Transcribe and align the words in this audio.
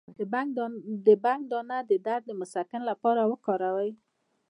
د 0.17 0.19
بنګ 1.23 1.41
دانه 1.51 1.77
د 1.89 1.91
درد 2.05 2.23
د 2.27 2.31
مسکن 2.41 2.81
لپاره 2.91 3.21
وکاروئ 3.31 3.91